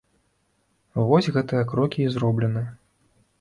Вось 1.09 1.29
гэтыя 1.35 1.63
крокі 1.75 1.99
і 2.07 2.11
зроблены. 2.15 2.65